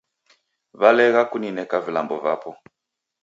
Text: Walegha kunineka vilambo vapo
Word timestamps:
Walegha 0.73 1.23
kunineka 1.25 1.81
vilambo 1.81 2.17
vapo 2.19 2.57